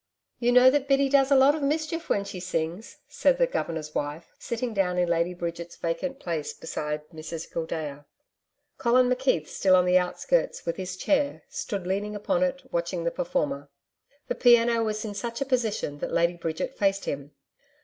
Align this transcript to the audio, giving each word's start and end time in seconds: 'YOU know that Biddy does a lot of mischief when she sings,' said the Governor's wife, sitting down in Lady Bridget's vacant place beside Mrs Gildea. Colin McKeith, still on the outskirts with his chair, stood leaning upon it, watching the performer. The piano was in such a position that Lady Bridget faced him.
'YOU 0.39 0.51
know 0.51 0.71
that 0.71 0.87
Biddy 0.87 1.07
does 1.09 1.29
a 1.29 1.35
lot 1.35 1.53
of 1.53 1.61
mischief 1.61 2.09
when 2.09 2.23
she 2.25 2.39
sings,' 2.39 2.97
said 3.07 3.37
the 3.37 3.45
Governor's 3.45 3.93
wife, 3.93 4.33
sitting 4.39 4.73
down 4.73 4.97
in 4.97 5.07
Lady 5.07 5.35
Bridget's 5.35 5.75
vacant 5.75 6.17
place 6.19 6.53
beside 6.53 7.07
Mrs 7.11 7.47
Gildea. 7.53 8.07
Colin 8.79 9.11
McKeith, 9.11 9.45
still 9.45 9.75
on 9.75 9.85
the 9.85 9.99
outskirts 9.99 10.65
with 10.65 10.77
his 10.77 10.97
chair, 10.97 11.43
stood 11.49 11.85
leaning 11.85 12.15
upon 12.15 12.41
it, 12.41 12.63
watching 12.71 13.03
the 13.03 13.11
performer. 13.11 13.69
The 14.27 14.33
piano 14.33 14.83
was 14.83 15.05
in 15.05 15.13
such 15.13 15.39
a 15.39 15.45
position 15.45 15.99
that 15.99 16.11
Lady 16.11 16.33
Bridget 16.33 16.75
faced 16.75 17.05
him. 17.05 17.35